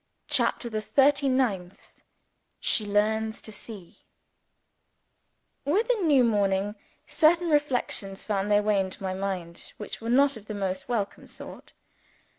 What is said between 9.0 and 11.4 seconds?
my mind which were not of the most welcome